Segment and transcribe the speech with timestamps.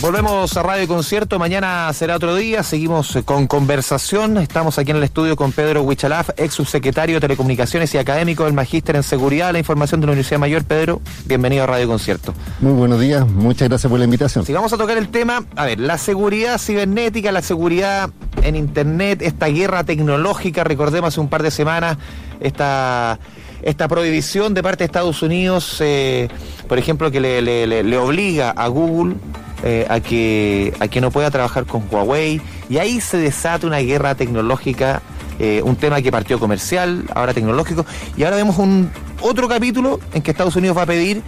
[0.00, 5.02] Volvemos a Radio Concierto, mañana será otro día, seguimos con conversación, estamos aquí en el
[5.02, 9.58] estudio con Pedro Huichalaf, ex subsecretario de Telecomunicaciones y académico del Magíster en Seguridad, la
[9.58, 10.64] información de la Universidad Mayor.
[10.64, 12.32] Pedro, bienvenido a Radio Concierto.
[12.60, 14.46] Muy buenos días, muchas gracias por la invitación.
[14.46, 18.08] Si vamos a tocar el tema, a ver, la seguridad cibernética, la seguridad
[18.42, 21.98] en Internet, esta guerra tecnológica, recordemos hace un par de semanas,
[22.40, 23.20] esta
[23.62, 26.28] esta prohibición de parte de Estados Unidos, eh,
[26.66, 29.16] por ejemplo, que le, le, obliga a Google
[29.62, 33.78] eh, a, que, a que no pueda trabajar con Huawei, y ahí se desata una
[33.78, 35.02] guerra tecnológica,
[35.38, 40.22] eh, un tema que partió comercial, ahora tecnológico, y ahora vemos un otro capítulo en
[40.22, 41.22] que Estados Unidos va a pedir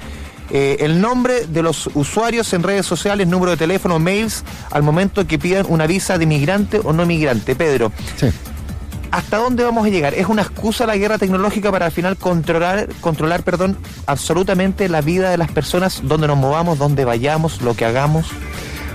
[0.50, 5.38] el nombre de los usuarios en redes sociales, número de teléfono, mails, al momento que
[5.38, 7.56] pidan una visa de migrante o no migrante.
[7.56, 8.26] Pedro, sí.
[9.12, 10.14] ¿Hasta dónde vamos a llegar?
[10.14, 13.76] ¿Es una excusa la guerra tecnológica para al final controlar, controlar perdón,
[14.06, 18.26] absolutamente la vida de las personas, donde nos movamos, donde vayamos, lo que hagamos?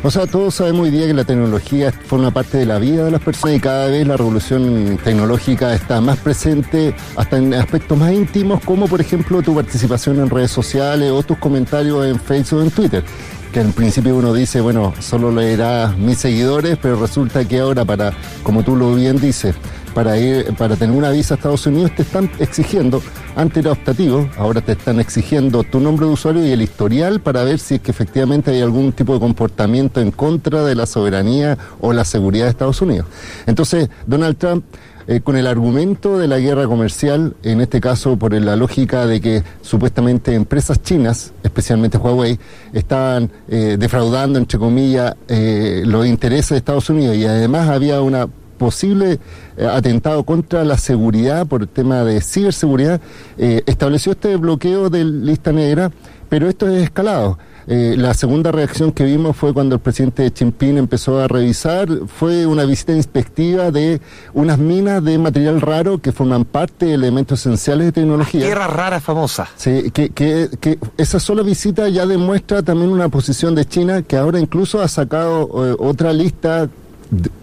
[0.03, 3.11] O sea, todos sabemos hoy día que la tecnología forma parte de la vida de
[3.11, 8.11] las personas y cada vez la revolución tecnológica está más presente hasta en aspectos más
[8.11, 12.63] íntimos como por ejemplo tu participación en redes sociales o tus comentarios en Facebook o
[12.63, 13.03] en Twitter
[13.51, 18.13] que en principio uno dice, bueno, solo leerá mis seguidores, pero resulta que ahora para,
[18.43, 19.55] como tú lo bien dices,
[19.97, 23.01] para ir, para tener una visa a Estados Unidos te están exigiendo,
[23.35, 27.43] antes era optativo, ahora te están exigiendo tu nombre de usuario y el historial para
[27.43, 31.57] ver si es que efectivamente hay algún tipo de comportamiento en contra de la soberanía
[31.81, 33.07] o la seguridad de Estados Unidos.
[33.47, 34.65] Entonces, Donald Trump
[35.07, 39.19] eh, con el argumento de la guerra comercial, en este caso por la lógica de
[39.19, 42.37] que supuestamente empresas chinas, especialmente Huawei,
[42.71, 48.27] estaban eh, defraudando, entre comillas, eh, los intereses de Estados Unidos y además había una
[48.57, 49.19] posible
[49.57, 52.99] eh, atentado contra la seguridad por el tema de ciberseguridad,
[53.37, 55.91] eh, estableció este bloqueo de lista negra,
[56.29, 57.37] pero esto es escalado.
[57.69, 62.45] Eh, la segunda reacción que vimos fue cuando el presidente Jinping empezó a revisar, fue
[62.45, 63.99] una visita inspectiva de
[64.33, 68.39] unas minas de material raro que forman parte de elementos esenciales de tecnología.
[68.39, 69.49] Tierra rara famosa.
[69.57, 74.15] Sí, que, que, que, esa sola visita ya demuestra también una posición de China que
[74.15, 75.49] ahora incluso ha sacado
[75.79, 76.69] otra lista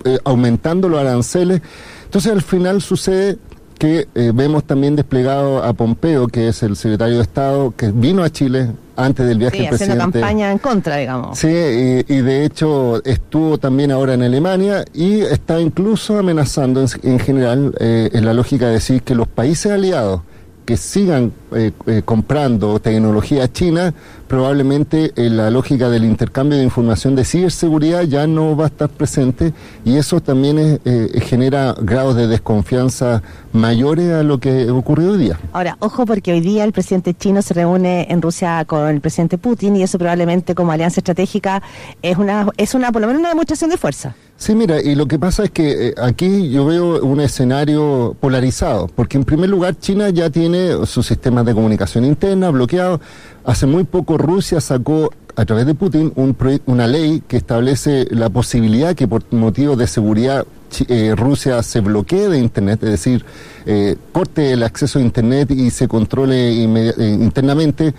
[0.05, 1.63] eh, aumentando los aranceles.
[2.05, 3.39] Entonces al final sucede
[3.79, 8.23] que eh, vemos también desplegado a Pompeo, que es el secretario de Estado, que vino
[8.23, 11.39] a Chile antes del viaje sí, haciendo campaña en contra, digamos.
[11.39, 17.75] Sí, y, de hecho estuvo también ahora en Alemania y está incluso amenazando en, general
[17.81, 20.21] eh, en la lógica de decir que los países aliados
[20.65, 23.95] que sigan eh, eh, comprando tecnología china,
[24.29, 28.89] probablemente eh, la lógica del intercambio de información de ciberseguridad ya no va a estar
[28.89, 29.53] presente
[29.85, 30.81] y eso también
[31.21, 35.39] genera grados de desconfianza mayores a lo que ocurrió hoy día.
[35.53, 39.39] Ahora, ojo porque hoy día el presidente chino se reúne en Rusia con el presidente
[39.39, 41.63] Putin y eso probablemente como alianza estratégica
[42.03, 44.15] es una, es una por lo menos una demostración de fuerza.
[44.37, 48.89] Sí, mira, y lo que pasa es que eh, aquí yo veo un escenario polarizado,
[48.95, 53.01] porque en primer lugar China ya tiene sus sistemas de comunicación interna bloqueados.
[53.45, 56.37] Hace muy poco Rusia sacó a través de Putin un
[56.67, 60.47] una ley que establece la posibilidad que por motivos de seguridad
[60.89, 63.25] eh, Rusia se bloquee de Internet, es decir,
[63.67, 67.95] eh, corte el acceso a Internet y se controle internamente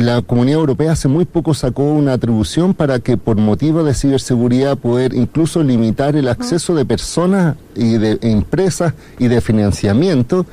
[0.00, 4.76] la Comunidad Europea hace muy poco sacó una atribución para que por motivo de ciberseguridad
[4.76, 10.46] poder incluso limitar el acceso de personas y de empresas y de financiamiento.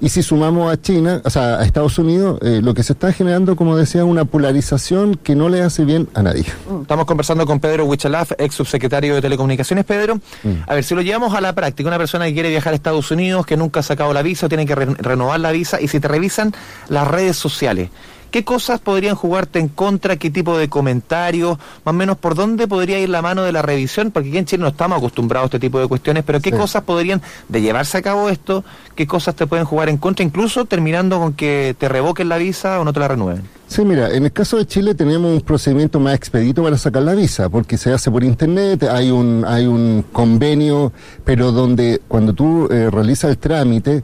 [0.00, 3.12] Y si sumamos a China, o sea, a Estados Unidos, eh, lo que se está
[3.12, 6.44] generando, como decía, una polarización que no le hace bien a nadie.
[6.70, 6.82] Mm.
[6.82, 9.84] Estamos conversando con Pedro Huichalaf, ex subsecretario de Telecomunicaciones.
[9.84, 10.50] Pedro, mm.
[10.68, 13.10] a ver, si lo llevamos a la práctica, una persona que quiere viajar a Estados
[13.10, 16.06] Unidos, que nunca ha sacado la visa, tiene que renovar la visa, y si te
[16.06, 16.52] revisan
[16.88, 17.90] las redes sociales,
[18.30, 20.16] ¿Qué cosas podrían jugarte en contra?
[20.16, 21.56] ¿Qué tipo de comentarios?
[21.84, 24.10] Más o menos, ¿por dónde podría ir la mano de la revisión?
[24.10, 26.82] Porque aquí en Chile no estamos acostumbrados a este tipo de cuestiones, pero ¿qué cosas
[26.82, 31.18] podrían, de llevarse a cabo esto, qué cosas te pueden jugar en contra, incluso terminando
[31.18, 33.42] con que te revoquen la visa o no te la renueven?
[33.66, 37.14] Sí, mira, en el caso de Chile tenemos un procedimiento más expedito para sacar la
[37.14, 40.92] visa, porque se hace por internet, hay un, hay un convenio,
[41.24, 44.02] pero donde cuando tú eh, realizas el trámite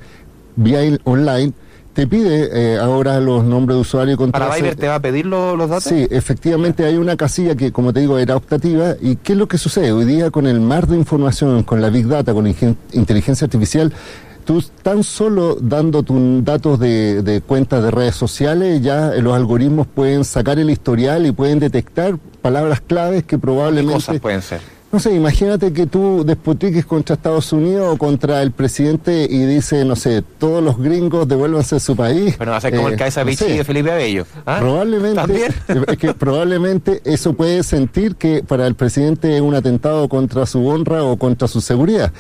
[0.57, 1.53] vía online,
[1.95, 4.49] te pide eh, ahora los nombres de usuario y contraseña.
[4.51, 5.85] ¿Para Viber te va a pedir los datos?
[5.85, 8.97] Sí, efectivamente hay una casilla que, como te digo, era optativa.
[9.01, 9.93] ¿Y qué es lo que sucede?
[9.93, 12.53] Hoy día con el mar de información, con la Big Data, con
[12.93, 13.93] inteligencia artificial,
[14.45, 19.87] tú tan solo dando tus datos de, de cuentas de redes sociales, ya los algoritmos
[19.87, 23.99] pueden sacar el historial y pueden detectar palabras claves que probablemente...
[23.99, 24.61] ¿Qué cosas pueden ser?
[24.95, 29.85] No sé, imagínate que tú despotiques contra Estados Unidos o contra el presidente y dice,
[29.85, 32.37] no sé, todos los gringos devuélvanse a su país.
[32.39, 33.53] Pero va a ser como el Eh, cabeza no Vichy sé.
[33.55, 34.25] de Felipe Abello.
[34.47, 34.59] ¿ah?
[34.61, 35.53] Probablemente, ¿También?
[35.89, 40.65] es que probablemente eso puede sentir que para el presidente es un atentado contra su
[40.65, 42.13] honra o contra su seguridad.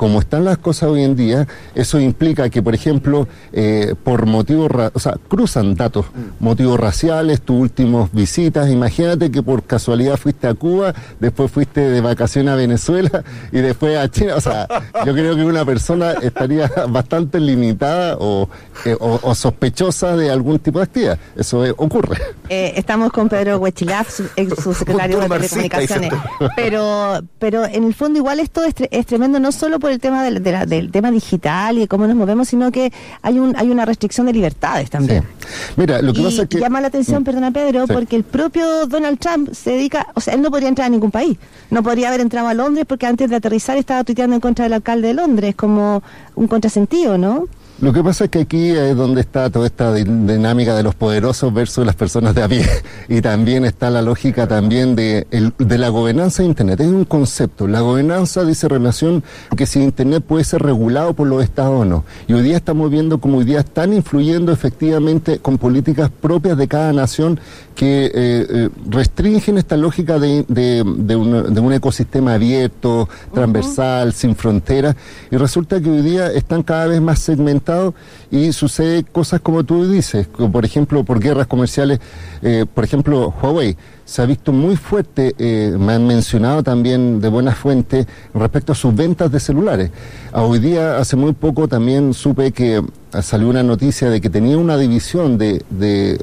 [0.00, 4.70] Como están las cosas hoy en día, eso implica que, por ejemplo, eh, por motivos,
[4.94, 6.06] o sea, cruzan datos,
[6.38, 8.70] motivos raciales, tus últimas visitas.
[8.70, 13.98] Imagínate que por casualidad fuiste a Cuba, después fuiste de vacaciones a Venezuela y después
[13.98, 14.36] a China.
[14.36, 14.66] O sea,
[15.04, 18.48] yo creo que una persona estaría bastante limitada o,
[18.86, 21.18] eh, o- o sospechosa de algún tipo de actividad.
[21.36, 22.16] Eso eh, ocurre.
[22.48, 26.12] Eh, estamos con Pedro Huechilaf, su, ex- su secretario Un de Telecomunicaciones.
[26.56, 30.00] Pero, pero en el fondo igual esto es, tre- es tremendo, no solo por el
[30.00, 32.92] tema del, de la- del tema digital y de cómo nos movemos, sino que
[33.22, 35.22] hay un hay una restricción de libertades también.
[35.40, 35.46] Sí.
[35.76, 36.58] Mira, lo que y pasa es que.
[36.60, 37.24] llama la atención, Mm.
[37.24, 37.92] perdona Pedro, Sí.
[37.92, 41.10] porque el propio Donald Trump se dedica, o sea, él no podría entrar a ningún
[41.10, 41.36] país.
[41.70, 44.72] No podría haber entrado a Londres porque antes de aterrizar estaba tuiteando en contra del
[44.74, 46.02] alcalde de Londres, como
[46.34, 47.46] un contrasentido, ¿no?
[47.80, 50.94] Lo que pasa es que aquí es donde está toda esta di- dinámica de los
[50.94, 52.66] poderosos versus las personas de a pie.
[53.08, 55.26] Y también está la lógica también de
[55.58, 56.78] la gobernanza de Internet.
[56.80, 57.66] Es un concepto.
[57.66, 59.24] La gobernanza dice relación
[59.56, 62.04] que si Internet puede ser regulado por los estados o no.
[62.28, 66.68] Y hoy día estamos viendo como hoy día están influyendo efectivamente con políticas propias de
[66.68, 67.40] cada nación
[67.80, 74.12] que eh, eh, restringen esta lógica de, de- de un, de un ecosistema abierto, transversal,
[74.12, 74.96] sin fronteras,
[75.30, 77.94] y resulta que hoy día están cada vez más segmentados
[78.30, 82.00] y sucede cosas como tú dices, por ejemplo por guerras comerciales,
[82.42, 83.78] eh, por ejemplo Huawei
[84.10, 88.74] se ha visto muy fuerte, eh, me han mencionado también de buena fuente respecto a
[88.74, 89.92] sus ventas de celulares.
[90.32, 94.28] A hoy día, hace muy poco también supe que eh, salió una noticia de que
[94.28, 96.18] tenía una división de, de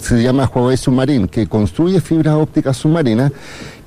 [0.00, 3.32] se llama Huawei Submarine, que construye fibras ópticas submarinas,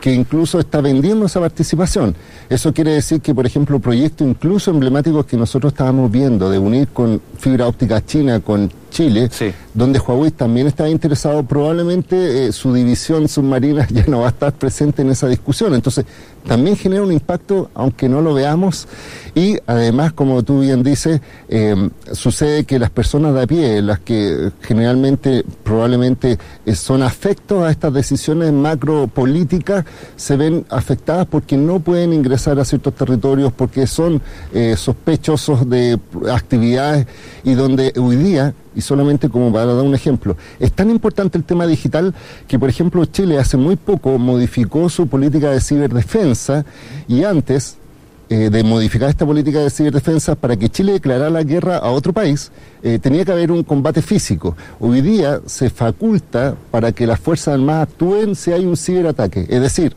[0.01, 2.15] que incluso está vendiendo esa participación.
[2.49, 6.89] Eso quiere decir que, por ejemplo, proyectos incluso emblemáticos que nosotros estábamos viendo de unir
[6.89, 9.51] con fibra óptica china con Chile, Sí.
[9.73, 14.53] donde Huawei también está interesado, probablemente eh, su división submarina ya no va a estar
[14.53, 15.73] presente en esa discusión.
[15.73, 16.05] Entonces,
[16.47, 18.87] también genera un impacto, aunque no lo veamos,
[19.35, 23.99] y además, como tú bien dices, eh, sucede que las personas de a pie, las
[23.99, 29.85] que generalmente, probablemente eh, son afectos a estas decisiones macropolíticas,
[30.15, 34.21] se ven afectadas porque no pueden ingresar a ciertos territorios, porque son
[34.53, 35.99] eh, sospechosos de
[36.31, 37.07] actividades
[37.43, 41.43] y donde hoy día y solamente como para dar un ejemplo, es tan importante el
[41.43, 42.13] tema digital
[42.47, 46.65] que, por ejemplo, Chile hace muy poco modificó su política de ciberdefensa
[47.07, 47.77] y antes
[48.31, 52.13] eh, de modificar esta política de ciberdefensa para que Chile declarara la guerra a otro
[52.13, 52.51] país,
[52.83, 54.55] eh, tenía que haber un combate físico.
[54.79, 59.47] Hoy día se faculta para que las Fuerzas Armadas actúen si hay un ciberataque.
[59.49, 59.95] Es decir,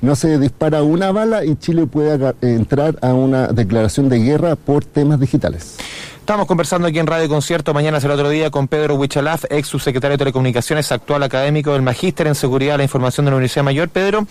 [0.00, 4.86] no se dispara una bala y Chile puede entrar a una declaración de guerra por
[4.86, 5.76] temas digitales.
[6.24, 10.14] Estamos conversando aquí en Radio Concierto, mañana será otro día, con Pedro Huichalaf, ex subsecretario
[10.14, 13.90] de Telecomunicaciones, actual académico del Magíster en Seguridad de la Información de la Universidad Mayor.
[13.90, 14.26] Pedro,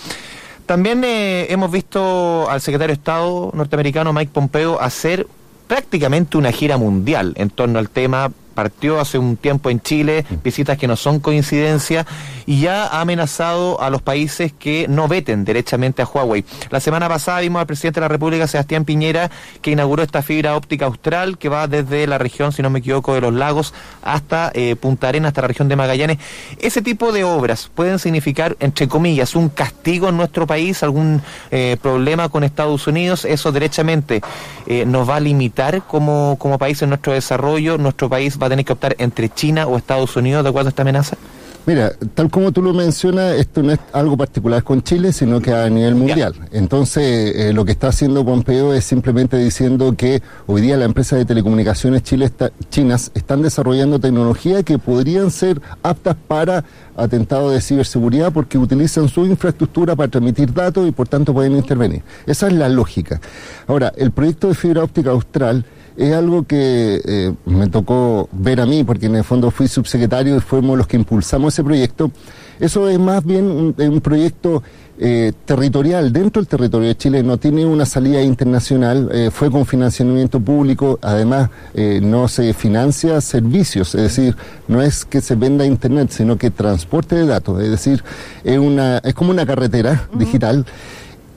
[0.66, 5.28] también eh, hemos visto al secretario de Estado norteamericano Mike Pompeo hacer
[5.68, 8.32] prácticamente una gira mundial en torno al tema.
[8.54, 12.06] Partió hace un tiempo en Chile, visitas que no son coincidencia,
[12.46, 16.46] y ya ha amenazado a los países que no veten derechamente a Huawei.
[16.70, 20.56] La semana pasada vimos al presidente de la República, Sebastián Piñera, que inauguró esta fibra
[20.56, 24.52] óptica austral que va desde la región, si no me equivoco, de los lagos hasta
[24.54, 26.18] eh, Punta Arenas, hasta la región de Magallanes.
[26.60, 31.22] Ese tipo de obras pueden significar, entre comillas, un castigo en nuestro país, algún
[31.52, 33.26] eh, problema con Estados Unidos.
[33.26, 34.22] Eso derechamente
[34.68, 37.78] eh, nos va a limitar como, como país en nuestro desarrollo.
[37.78, 40.72] Nuestro país va a tener que optar entre China o Estados Unidos de acuerdo a
[40.72, 41.18] esta amenaza.
[41.66, 45.54] Mira, tal como tú lo mencionas, esto no es algo particular con Chile, sino que
[45.54, 46.36] a nivel mundial.
[46.52, 51.16] Entonces, eh, lo que está haciendo Pompeo es simplemente diciendo que hoy día la empresa
[51.16, 56.66] de telecomunicaciones Chile está- chinas están desarrollando tecnología que podrían ser aptas para
[56.98, 62.02] atentados de ciberseguridad porque utilizan su infraestructura para transmitir datos y por tanto pueden intervenir.
[62.26, 63.22] Esa es la lógica.
[63.68, 65.64] Ahora, el proyecto de fibra óptica austral
[65.98, 70.38] es algo que eh, me tocó ver a mí, porque en el fondo fui subsecretario
[70.38, 72.12] y fuimos los que impulsamos ese proyecto.
[72.60, 74.64] Eso es más bien un, un proyecto
[75.00, 79.66] eh, territorial dentro del territorio de Chile, no tiene una salida internacional, eh, fue con
[79.66, 84.36] financiamiento público, además eh, no se financia servicios, es decir,
[84.68, 88.04] no es que se venda internet, sino que transporte de datos, es decir,
[88.44, 90.64] es, una, es como una carretera digital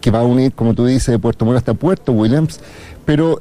[0.03, 2.61] que va a unir, como tú dices, de Puerto Montt hasta Puerto Williams,
[3.07, 3.41] pero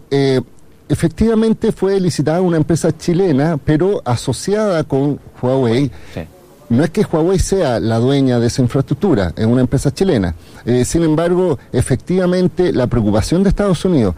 [0.89, 5.91] efectivamente fue licitada una empresa chilena, pero asociada con Huawei.
[6.13, 6.21] Sí.
[6.69, 10.35] no es que Huawei sea la dueña de esa infraestructura, es una empresa chilena.
[10.65, 14.15] Eh, sin embargo, efectivamente, la preocupación de Estados Unidos,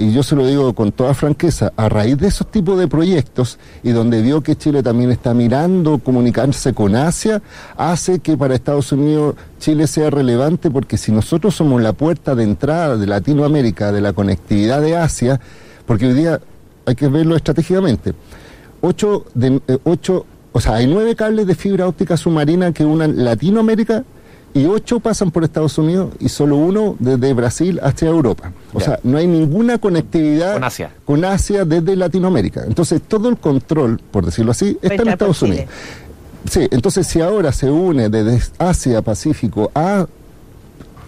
[0.00, 3.58] y yo se lo digo con toda franqueza, a raíz de esos tipos de proyectos
[3.82, 7.42] y donde vio que Chile también está mirando comunicarse con Asia,
[7.76, 12.44] hace que para Estados Unidos Chile sea relevante porque si nosotros somos la puerta de
[12.44, 15.38] entrada de Latinoamérica, de la conectividad de Asia,
[15.90, 16.40] porque hoy día
[16.86, 18.14] hay que verlo estratégicamente,
[18.80, 23.24] ocho, de, eh, ocho o sea, hay nueve cables de fibra óptica submarina que unan
[23.24, 24.04] Latinoamérica
[24.54, 28.52] y ocho pasan por Estados Unidos y solo uno desde Brasil hacia Europa.
[28.72, 30.92] O sea, no hay ninguna conectividad con Asia.
[31.04, 32.62] con Asia desde Latinoamérica.
[32.68, 35.66] Entonces, todo el control, por decirlo así, está en Estados Unidos.
[36.48, 40.06] Sí, entonces si ahora se une desde Asia, Pacífico, a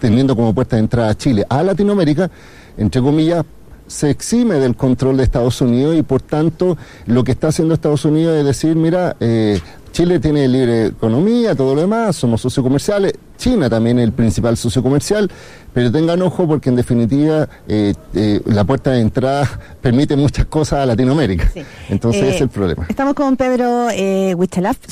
[0.01, 2.29] teniendo como puerta de entrada a Chile, a Latinoamérica,
[2.77, 3.45] entre comillas,
[3.87, 8.05] se exime del control de Estados Unidos y por tanto lo que está haciendo Estados
[8.05, 9.59] Unidos es decir, mira, eh,
[9.91, 14.57] Chile tiene libre economía, todo lo demás, somos socios comerciales, China también es el principal
[14.57, 15.29] socio comercial,
[15.73, 19.49] pero tengan ojo porque en definitiva eh, eh, la puerta de entrada
[19.81, 21.51] permite muchas cosas a Latinoamérica.
[21.89, 22.85] Entonces ese es el problema.
[22.89, 24.35] Estamos con Pedro eh,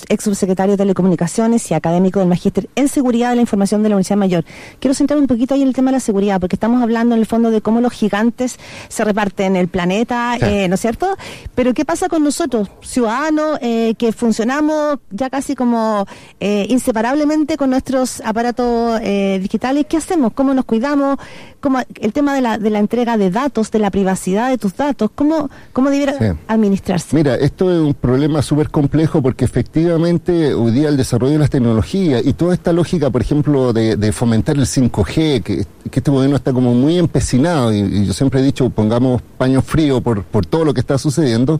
[0.09, 3.95] ex subsecretario de Telecomunicaciones y académico del Magíster en Seguridad de la Información de la
[3.95, 4.43] Universidad Mayor.
[4.79, 7.21] Quiero centrar un poquito ahí en el tema de la seguridad, porque estamos hablando en
[7.21, 8.57] el fondo de cómo los gigantes
[8.89, 11.15] se reparten el planeta, ¿no es cierto?
[11.55, 16.07] Pero ¿qué pasa con nosotros, ciudadanos, que funcionamos ya casi como
[16.39, 19.85] inseparablemente con nuestros aparatos digitales?
[19.87, 20.33] ¿Qué hacemos?
[20.33, 21.17] ¿Cómo nos cuidamos,
[21.59, 24.75] como el tema de la, de la entrega de datos, de la privacidad de tus
[24.75, 27.15] datos, ¿cómo, cómo debiera administrarse?
[27.15, 31.49] Mira, esto es un problema súper complejo porque efectivamente hoy día el desarrollo de las
[31.49, 36.53] tecnologías y toda esta lógica, por ejemplo, de, fomentar el 5G, que, este gobierno está
[36.53, 40.73] como muy empecinado y, yo siempre he dicho, pongamos paño frío por, por todo lo
[40.73, 41.59] que está sucediendo,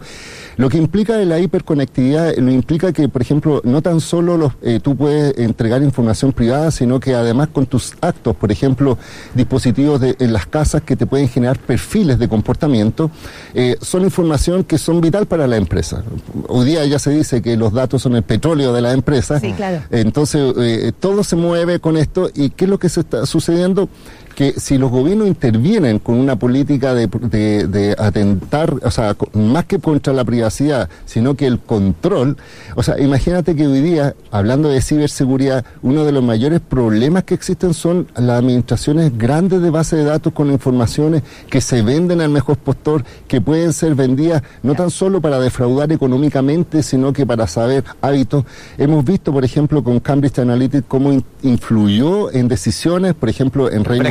[0.58, 4.80] lo que implica la hiperconectividad, lo implica que, por ejemplo, no tan solo los, eh,
[4.82, 8.98] tú puedes entregar información privada, sino que además con tus actos, por ejemplo,
[9.34, 13.10] dispositivos de, en las casas que te pueden generar perfiles de comportamiento,
[13.56, 16.04] eh, son información que son vital para la empresa.
[16.48, 19.40] Hoy día ya se dice que los datos son el petróleo de la empresa.
[19.40, 19.82] Sí, claro.
[19.90, 22.30] Entonces, eh, todo se mueve con esto.
[22.36, 23.90] ¿Y qué es lo que se está sucediendo?
[24.36, 29.80] Que si los gobiernos intervienen con una política de, de, atentar, o sea, más que
[29.80, 32.38] contra la privacidad, sino que el control,
[32.76, 37.34] o sea, imagínate que hoy día, hablando de ciberseguridad, uno de los mayores problemas que
[37.34, 42.30] existen son las administraciones grandes de base de datos con informaciones que se venden al
[42.30, 47.48] mejor postor, que pueden ser vendidas no tan solo para defraudar económicamente, sino que para
[47.48, 48.46] saber hábitos.
[48.78, 51.12] Hemos visto, por ejemplo, con Cambridge Analytica cómo
[51.44, 54.10] influyó en decisiones, por ejemplo, en Reino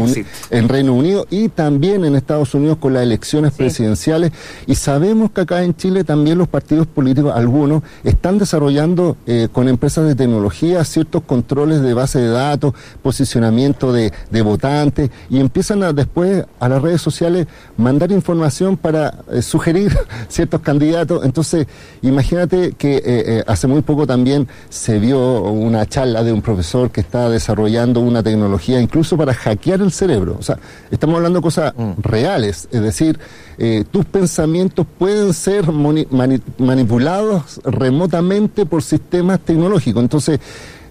[0.50, 4.32] En Reino Unido y también en Estados Unidos con las elecciones presidenciales.
[4.66, 9.68] Y sabemos que acá en Chile también los partidos políticos, algunos, están desarrollando eh, con
[9.68, 14.12] empresas de tecnología ciertos controles de base de datos, posicionamiento de,
[14.42, 19.96] votantes y empiezan a, después a las redes sociales mandar información para eh, sugerir
[20.28, 21.24] ciertos candidatos.
[21.24, 21.66] Entonces,
[22.00, 27.00] imagínate que eh, hace muy poco también se vio una charla de un profesor que
[27.00, 30.36] está desarrollando una tecnología incluso para hackear el cerebro.
[30.38, 30.58] O sea,
[30.90, 31.92] estamos hablando de cosas mm.
[32.00, 33.18] reales, es decir,
[33.58, 40.02] eh, tus pensamientos pueden ser manipulados remotamente por sistemas tecnológicos.
[40.02, 40.40] Entonces,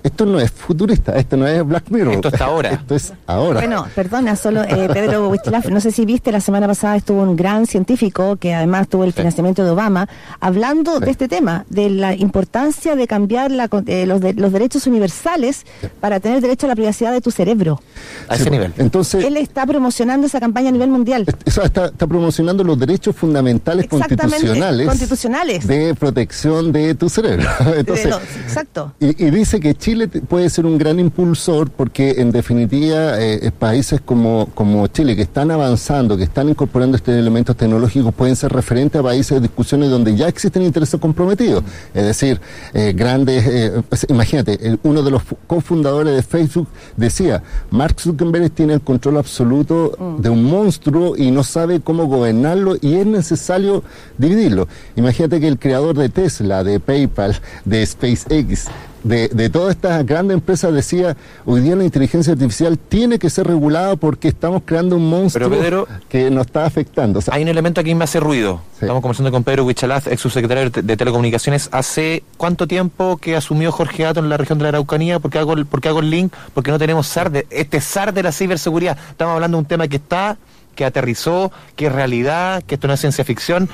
[0.04, 2.14] esto no es futurista, esto no es Black Mirror.
[2.14, 2.70] Esto está ahora.
[2.70, 3.60] esto es ahora.
[3.60, 7.36] Bueno, perdona, solo eh, Pedro Huichilaf, no sé si viste, la semana pasada estuvo un
[7.36, 10.08] gran científico que además tuvo el financiamiento de Obama,
[10.40, 15.66] hablando de este tema, de la importancia de cambiar la, eh, los, los derechos universales
[16.00, 17.82] para tener derecho a la privacidad de tu cerebro.
[18.28, 18.74] A ese nivel.
[18.78, 21.26] Entonces, Él está promocionando esa campaña a nivel mundial.
[21.46, 27.48] Está, está, promocionando los derechos fundamentales constitucionales, constitucionales de protección de tu cerebro.
[27.76, 28.94] Entonces, exacto.
[29.00, 29.89] Y, y dice que Chile
[30.28, 35.22] puede ser un gran impulsor porque en definitiva eh, eh, países como, como Chile que
[35.24, 39.90] están avanzando, que están incorporando estos elementos tecnológicos pueden ser referentes a países de discusiones
[39.90, 41.64] donde ya existen intereses comprometidos.
[41.94, 42.40] Es decir,
[42.74, 48.82] eh, grandes, pues, imagínate, uno de los cofundadores de Facebook decía, Mark Zuckerberg tiene el
[48.82, 50.22] control absoluto mm.
[50.22, 53.84] de un monstruo y no sabe cómo gobernarlo y es necesario
[54.18, 54.68] dividirlo.
[54.96, 58.68] Imagínate que el creador de Tesla, de PayPal, de SpaceX,
[59.04, 61.16] de, de todas estas grandes empresas decía,
[61.46, 66.30] hoy día la inteligencia artificial tiene que ser regulada porque estamos creando un monstruo que
[66.30, 67.20] nos está afectando.
[67.32, 68.62] hay un elemento aquí que me hace ruido.
[68.80, 71.70] Estamos conversando con Pedro Huichalaz, ex subsecretario de Telecomunicaciones.
[71.72, 75.20] ¿Hace cuánto tiempo que asumió Jorge Gato en la región de la Araucanía?
[75.20, 76.34] ¿Por qué hago el, hago el link?
[76.54, 78.98] Porque no tenemos SAR de, este SAR de la ciberseguridad.
[79.10, 80.38] Estamos hablando de un tema que está,
[80.76, 83.70] que aterrizó, que es realidad, que esto no es ciencia ficción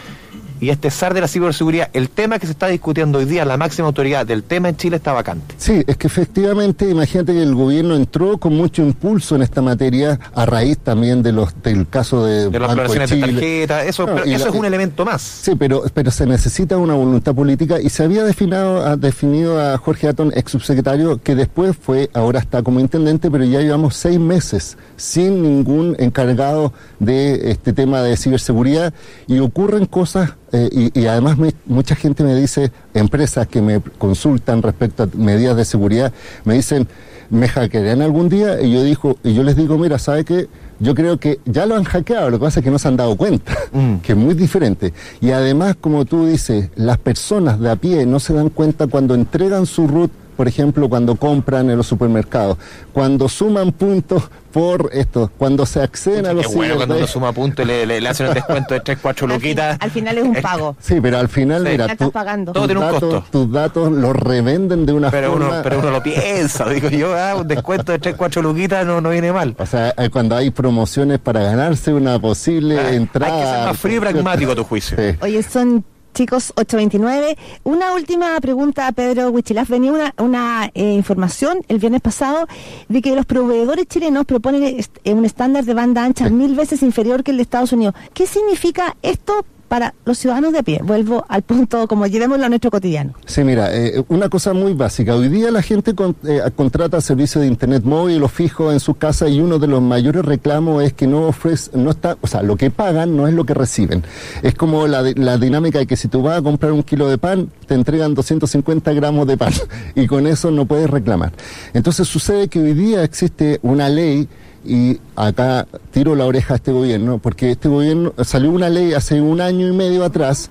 [0.66, 3.56] y este SAR de la ciberseguridad, el tema que se está discutiendo hoy día, la
[3.56, 5.54] máxima autoridad del tema en Chile está vacante.
[5.60, 10.20] Sí, es que efectivamente, imagínate que el gobierno entró con mucho impulso en esta materia
[10.34, 14.08] a raíz también de los del caso de, de las Banco de, de tarjeta, eso,
[14.08, 15.22] No, pero eso la- es un elemento más.
[15.22, 19.78] Sí, pero, pero se necesita una voluntad política y se había definido, a, definido a
[19.78, 24.20] Jorge Atón, ex subsecretario, que después fue, ahora está como intendente, pero ya llevamos seis
[24.20, 28.94] meses sin ningún encargado de este tema de ciberseguridad
[29.28, 33.82] y ocurren cosas eh, y, y además me- mucha gente me dice, empresas que me
[33.98, 36.14] consultan respecto a medidas de seguridad,
[36.46, 36.88] me dicen,
[37.30, 38.62] ¿me hackearán algún día?
[38.62, 40.48] Y yo, digo, y yo les digo, mira, ¿sabe qué?
[40.80, 42.98] Yo creo que ya lo han hackeado, lo que pasa es que no se han
[42.98, 43.96] dado cuenta, Mm.
[44.04, 44.94] que es muy diferente.
[45.22, 49.16] Y además, como tú dices, las personas de a pie no se dan cuenta cuando
[49.16, 52.58] entregan su root, por ejemplo, cuando compran en los supermercados,
[52.94, 57.34] cuando suman puntos por esto, cuando se acceden a Qué los bueno cuando uno suma
[57.34, 59.78] puntos y le, le- le hacen el descuento de 3, 4 Al, fin- luquitas.
[59.82, 60.78] al final es un pago.
[60.80, 61.70] Sí, pero al final, Sí.
[61.72, 62.54] mira, tú- pagando.
[62.54, 63.30] Todo tus, tiene un datos, costo.
[63.32, 65.48] tus datos los revenden de una Pero forma...
[65.48, 69.02] uno, pero uno lo piensa, digo yo, ah, un descuento de 3, 4 luquitas no,
[69.02, 69.56] no viene mal.
[69.60, 73.34] O sea, eh, cuando hay promociones para ganarse una posible Ah, entrada...
[73.36, 74.96] Hay que ser más frío y pragmático a tu juicio.
[74.98, 75.18] Sí.
[75.22, 75.84] Oye, son
[76.16, 77.38] chicos 829.
[77.66, 79.70] Una última pregunta, Pedro Huichilaf.
[79.70, 82.48] Venía una, una eh, información el viernes pasado
[82.90, 86.82] de que los proveedores chilenos proponen est- eh, un estándar de banda ancha mil veces
[86.82, 87.94] inferior que el de Estados Unidos.
[88.14, 90.80] ¿Qué significa esto para los ciudadanos de pie?
[90.84, 93.14] Vuelvo al punto, como llevémoslo a nuestro cotidiano.
[93.26, 95.16] Sí, mira, eh, una cosa muy básica.
[95.16, 98.94] Hoy día la gente con- eh, contrata servicios de internet móvil o fijo en su
[98.96, 102.42] casa y uno de los mayores reclamos es que no ofrece, no está, o sea,
[102.44, 104.04] lo que pagan no es lo que reciben.
[104.44, 107.18] Es como la, la dinámica de que si tú vas a comprar un kilo de
[107.18, 109.54] pan, te entregan 250 gramos de pan
[109.96, 111.34] y con eso no puedes reclamar.
[111.74, 114.28] Entonces sucede que hoy día existe una ley
[114.66, 119.22] y acá tiro la oreja a este gobierno, porque este gobierno salió una ley hace
[119.22, 120.50] un año y medio atrás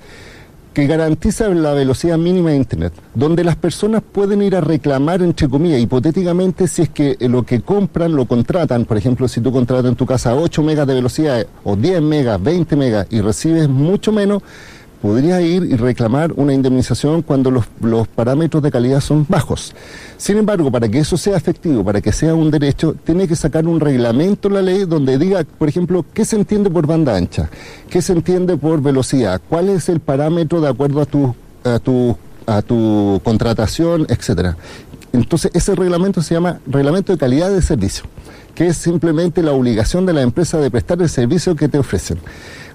[0.75, 5.49] que garantiza la velocidad mínima de Internet, donde las personas pueden ir a reclamar, entre
[5.49, 8.85] comillas, hipotéticamente, si es que lo que compran lo contratan.
[8.85, 12.43] Por ejemplo, si tú contratas en tu casa 8 megas de velocidad o 10 megas,
[12.43, 14.43] 20 megas y recibes mucho menos,
[15.05, 19.75] podrías ir y reclamar una indemnización cuando los, los parámetros de calidad son bajos.
[20.17, 23.67] Sin embargo, para que eso sea efectivo, para que sea un derecho, tiene que sacar
[23.67, 27.51] un reglamento la ley donde diga, por ejemplo, qué se entiende por banda ancha,
[27.91, 32.17] qué se entiende por velocidad, cuál es el parámetro de acuerdo a tu, a tu,
[32.47, 34.57] a tu contratación, etcétera.
[35.15, 38.05] Entonces, ese reglamento se llama Reglamento de Calidad de Servicio,
[38.57, 42.19] que es simplemente la obligación de la empresa de prestar el servicio que te ofrecen.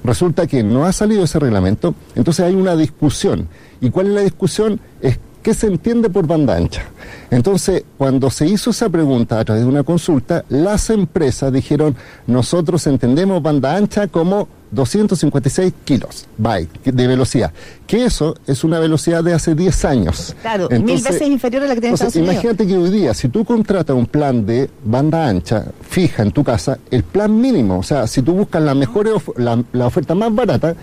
[0.05, 3.49] Resulta que no ha salido ese reglamento, entonces hay una discusión.
[3.81, 4.79] ¿Y cuál es la discusión?
[5.01, 6.83] Es qué se entiende por banda ancha.
[7.31, 11.95] Entonces, cuando se hizo esa pregunta a través de una consulta, las empresas dijeron,
[12.27, 17.51] nosotros entendemos banda ancha como 256 kilos byte de velocidad,
[17.87, 20.35] que eso es una velocidad de hace 10 años.
[20.41, 22.33] Claro, mil Entonces, veces inferior a la que tiene entonces, Estados Unidos.
[22.43, 26.43] imagínate que hoy día, si tú contratas un plan de banda ancha fija en tu
[26.43, 30.13] casa, el plan mínimo, o sea, si tú buscas la mejor of- la, la oferta
[30.13, 30.75] más barata,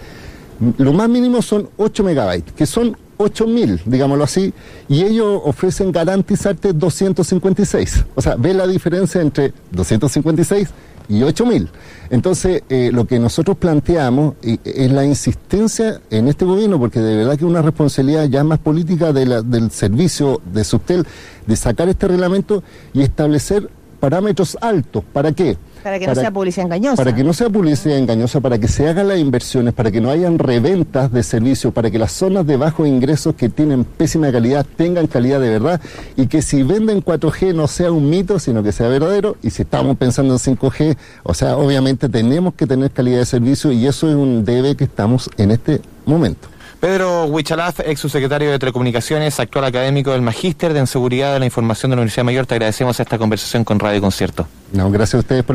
[0.79, 4.53] lo más mínimo son 8 megabytes, que son 8000, digámoslo así,
[4.89, 8.05] y ellos ofrecen garantizarte 256.
[8.15, 10.69] O sea, ve la diferencia entre 256
[11.09, 11.69] y 8000.
[12.11, 17.17] Entonces, eh, lo que nosotros planteamos eh, es la insistencia en este gobierno, porque de
[17.17, 21.07] verdad que es una responsabilidad ya más política de la- del servicio de Subtel
[21.47, 23.71] de sacar este reglamento y establecer
[24.07, 25.03] parámetros altos.
[25.13, 25.57] ¿Para qué?
[25.83, 26.97] Para que no sea publicidad engañosa.
[26.97, 30.11] Para que no sea publicidad engañosa, para que se hagan las inversiones, para que no
[30.11, 34.65] hayan reventas de servicios, para que las zonas de bajos ingresos que tienen pésima calidad
[34.77, 35.81] tengan calidad de verdad
[36.15, 39.37] y que si venden 4G no sea un mito, sino que sea verdadero.
[39.43, 43.73] Y si estamos pensando en 5G, o sea, obviamente tenemos que tener calidad de servicio
[43.73, 46.47] y eso es un debe que estamos en este momento.
[46.81, 51.91] Pedro Huichalaf, ex subsecretario de Telecomunicaciones, actual académico del Magíster de Seguridad de la Información
[51.91, 54.47] de la Universidad Mayor, te agradecemos esta conversación con Radio Concierto.
[54.73, 55.55] No, gracias a ustedes por